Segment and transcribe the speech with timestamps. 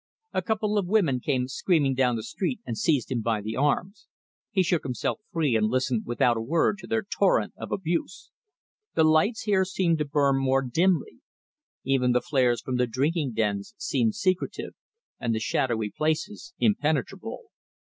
[0.33, 4.07] A couple of women came screaming down the street and seized him by the arms.
[4.49, 8.31] He shook himself free, and listened without a word to their torrent of abuse.
[8.95, 11.19] The lights here seemed to burn more dimly.
[11.83, 14.73] Even the flares from the drinking dens seemed secretive,
[15.19, 17.51] and the shadowy places impenetrable.